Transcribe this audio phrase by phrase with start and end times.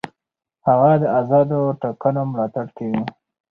[0.67, 3.01] هغه د آزادو ټاکنو ملاتړ کوي.